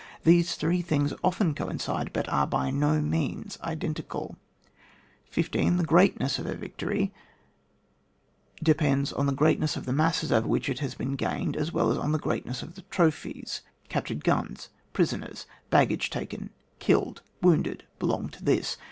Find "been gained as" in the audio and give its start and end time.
10.95-11.71